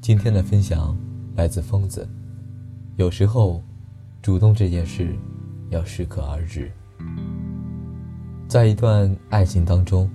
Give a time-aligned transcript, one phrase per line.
[0.00, 0.96] 今天的分享
[1.36, 2.08] 来自疯子。
[2.96, 3.62] 有时候，
[4.22, 5.14] 主动这件事
[5.68, 6.72] 要适可而止。
[8.48, 10.10] 在一段爱情当中，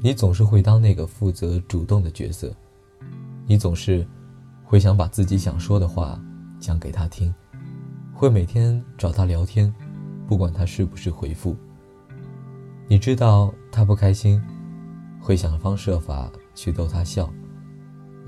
[0.00, 2.54] 你总是会当那个负责主动的角色，
[3.46, 4.06] 你总是
[4.64, 6.22] 会想把自己想说的话
[6.60, 7.34] 讲给他听，
[8.14, 9.74] 会每天找他聊天，
[10.28, 11.56] 不管他是不是回复。
[12.86, 14.40] 你知道他不开心，
[15.20, 17.28] 会想方设法去逗他笑。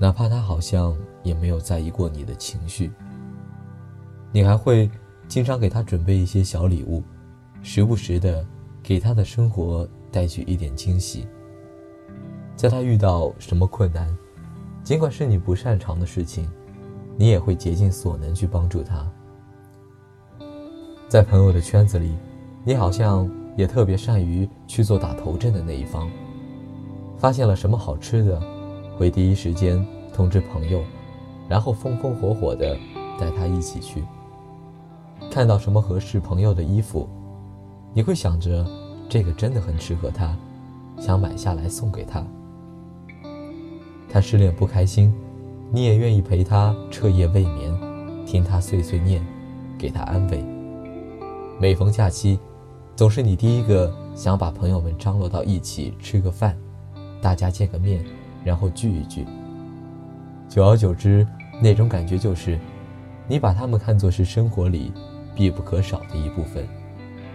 [0.03, 0.93] 哪怕他好像
[1.23, 2.91] 也没有在意过你的情绪，
[4.33, 4.91] 你还会
[5.29, 7.01] 经常给他准备一些小礼物，
[7.61, 8.45] 时不时的
[8.83, 11.25] 给他的生活带去一点惊喜。
[12.53, 14.13] 在他遇到什么困难，
[14.83, 16.51] 尽管是你不擅长的事情，
[17.15, 19.09] 你也会竭尽所能去帮助他。
[21.07, 22.17] 在朋友的圈子里，
[22.65, 26.11] 你好像也特别善于去做打头阵的那一方，
[27.17, 28.52] 发现了什么好吃的。
[29.03, 30.81] 会第一时间通知朋友，
[31.49, 32.73] 然后风风火火的
[33.19, 34.01] 带他一起去。
[35.29, 37.05] 看到什么合适朋友的衣服，
[37.93, 38.65] 你会想着
[39.09, 40.33] 这个真的很适合他，
[40.97, 42.25] 想买下来送给他。
[44.07, 45.13] 他失恋不开心，
[45.69, 47.77] 你也愿意陪他彻夜未眠，
[48.25, 49.21] 听他碎碎念，
[49.77, 50.41] 给他安慰。
[51.59, 52.39] 每逢假期，
[52.95, 56.57] 总是你第一个想把朋友们张罗到一起吃个饭，
[57.21, 58.01] 大家见个面。
[58.43, 59.25] 然后聚一聚。
[60.47, 61.25] 久而久之，
[61.61, 62.59] 那种感觉就是，
[63.27, 64.93] 你把他们看作是生活里
[65.33, 66.67] 必不可少的一部分，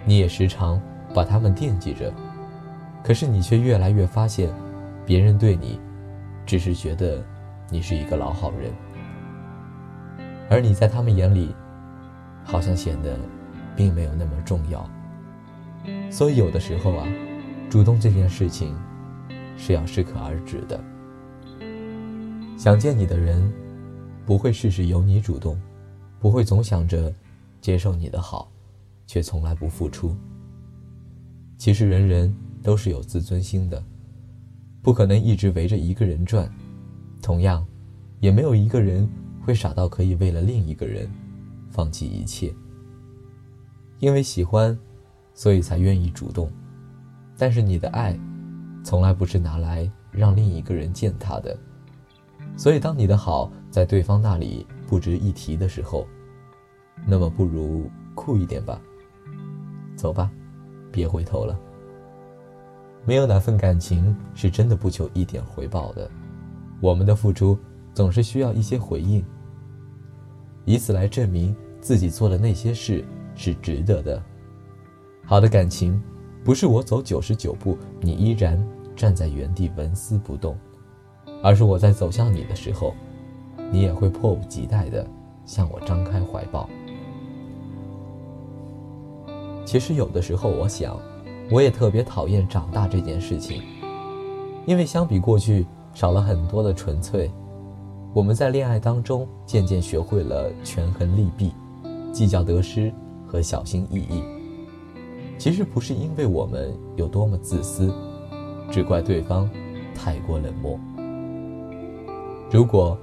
[0.04, 0.80] 你也时常
[1.14, 2.12] 把他们惦记着。
[3.02, 4.50] 可是你却越来越发现，
[5.06, 5.80] 别人对你，
[6.44, 7.24] 只是觉得
[7.70, 8.70] 你是一个老好人，
[10.50, 11.54] 而你在他们眼里，
[12.44, 13.18] 好像显得
[13.74, 14.88] 并没有那么重要。
[16.10, 17.06] 所以有的时候啊，
[17.70, 18.76] 主动这件事情，
[19.56, 20.78] 是要适可而止的。
[22.58, 23.40] 想见你的人，
[24.26, 25.56] 不会事事由你主动，
[26.18, 27.14] 不会总想着
[27.60, 28.50] 接受你的好，
[29.06, 30.12] 却从来不付出。
[31.56, 33.80] 其实人人都是有自尊心的，
[34.82, 36.52] 不可能一直围着一个人转，
[37.22, 37.64] 同样，
[38.18, 39.08] 也没有一个人
[39.40, 41.08] 会傻到可以为了另一个人
[41.70, 42.52] 放弃一切。
[44.00, 44.76] 因为喜欢，
[45.32, 46.50] 所以才愿意主动，
[47.36, 48.18] 但是你的爱，
[48.82, 51.56] 从来不是拿来让另一个人践踏的。
[52.58, 56.04] 所以，当你的好在对方那里不值一提的时候，
[57.06, 58.80] 那么不如酷一点吧。
[59.94, 60.28] 走吧，
[60.90, 61.56] 别回头了。
[63.04, 66.10] 没有哪份感情是真的不求一点回报的，
[66.80, 67.56] 我们的付出
[67.94, 69.24] 总是需要一些回应，
[70.64, 73.04] 以此来证明自己做的那些事
[73.36, 74.20] 是值得的。
[75.24, 76.02] 好的感情，
[76.44, 78.60] 不是我走九十九步，你依然
[78.96, 80.58] 站在原地纹丝不动。
[81.42, 82.94] 而是我在走向你的时候，
[83.70, 85.06] 你也会迫不及待的
[85.44, 86.68] 向我张开怀抱。
[89.64, 90.98] 其实有的时候，我想，
[91.50, 93.62] 我也特别讨厌长大这件事情，
[94.66, 97.30] 因为相比过去，少了很多的纯粹。
[98.14, 101.52] 我们在恋爱当中渐渐学会了权衡利弊，
[102.12, 102.92] 计较得失
[103.26, 104.22] 和小心翼翼。
[105.38, 107.94] 其实不是因为我们有多么自私，
[108.70, 109.48] 只怪对方
[109.94, 110.80] 太过冷漠。
[112.50, 112.96] 如果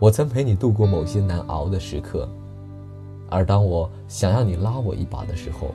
[0.00, 2.28] 我曾陪你度过某些难熬的时刻，
[3.30, 5.72] 而当我想要你拉我一把的时候，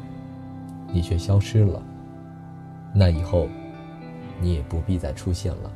[0.91, 1.81] 你却消失了，
[2.93, 3.47] 那以后
[4.41, 5.71] 你也不必再出现了。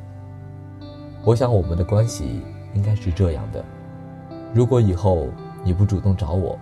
[1.24, 2.42] 我想我们的关系
[2.74, 3.64] 应该是这样的：
[4.54, 5.28] 如果以后
[5.64, 6.60] 你不主动找我，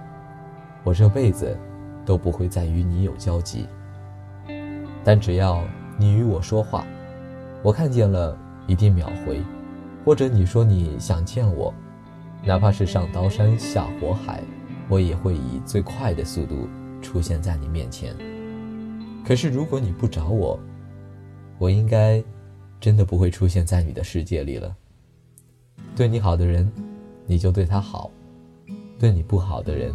[0.83, 1.57] 我这辈子
[2.05, 3.65] 都不会再与你有交集。
[5.03, 5.63] 但只要
[5.97, 6.85] 你与我说话，
[7.63, 9.41] 我看见了一定秒回。
[10.05, 11.73] 或者你说你想见我，
[12.45, 14.43] 哪怕是上刀山下火海，
[14.87, 16.69] 我也会以最快的速度
[17.01, 18.15] 出现在你面前。
[19.25, 20.59] 可是如果你不找我，
[21.57, 22.23] 我应该
[22.79, 24.75] 真的不会出现在你的世界里了。
[25.95, 26.71] 对你好的人，
[27.25, 28.11] 你就对他好；
[28.99, 29.91] 对你不好的人，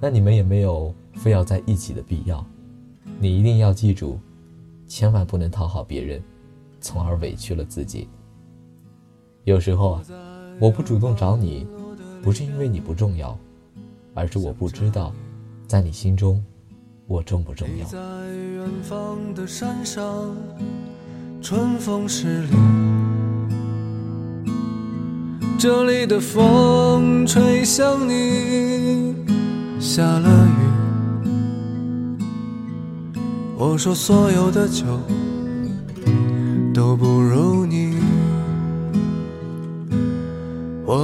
[0.00, 2.46] 那你们也没有非要在一起的必要。
[3.18, 4.20] 你一定要记住，
[4.86, 6.22] 千万不能讨好别人，
[6.80, 8.08] 从而委屈了自己。
[9.48, 10.02] 有时候啊，
[10.60, 11.66] 我不主动找你，
[12.22, 13.34] 不是因为你不重要，
[14.12, 15.10] 而是我不知道，
[15.66, 16.44] 在你心中，
[17.06, 17.86] 我重不重要。
[17.86, 20.36] 在远方的山上，
[21.40, 22.48] 春风十里，
[25.58, 29.14] 这里的风吹向你，
[29.80, 30.60] 下了雨。
[33.56, 34.84] 我说所有的酒
[36.74, 37.57] 都不如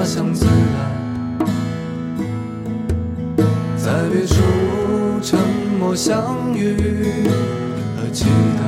[0.00, 0.56] 花香自然，
[3.76, 4.34] 在别处
[5.20, 5.38] 沉
[5.78, 7.28] 默相遇
[7.98, 8.24] 和期
[8.56, 8.60] 待。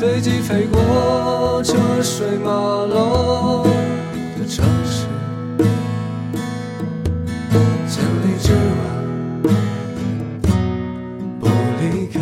[0.00, 3.62] 飞机飞过车水马龙
[4.36, 5.06] 的城市，
[7.88, 8.58] 千里之外
[11.38, 11.46] 不
[11.80, 12.18] 离开，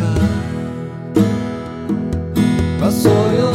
[2.79, 3.54] 把所有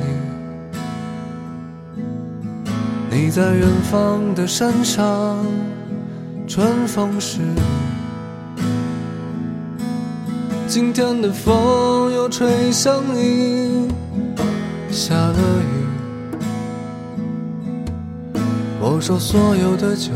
[3.33, 5.37] 在远方的山上，
[6.45, 7.39] 春风时，
[10.67, 13.87] 今天的风又吹向你，
[14.91, 15.63] 下了雨。
[18.81, 20.11] 我说所有的酒。